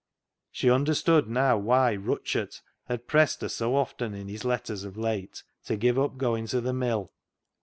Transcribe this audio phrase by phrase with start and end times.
[0.51, 5.43] She understood now why" Rutchart" had pressed her so often in his letters of late
[5.65, 7.11] to give up going to the mill.